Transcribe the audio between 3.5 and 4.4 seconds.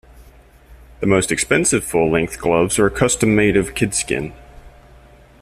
of kidskin.